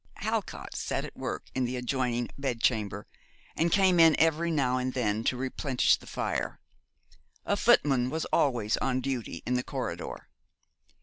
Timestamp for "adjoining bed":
1.77-2.59